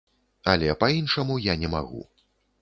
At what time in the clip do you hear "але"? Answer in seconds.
0.53-0.69